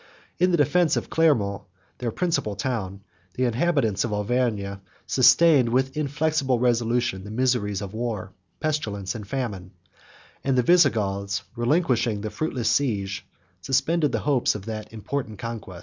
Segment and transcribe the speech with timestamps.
[0.39, 1.61] 93 In the defence of Clermont,
[1.99, 3.01] their principal town,
[3.35, 9.69] the inhabitants of Auvergne sustained, with inflexible resolution, the miseries of war, pestilence, and famine;
[10.43, 13.27] and the Visigoths, relinquishing the fruitless siege,
[13.61, 15.79] suspended the hopes of that important conquest.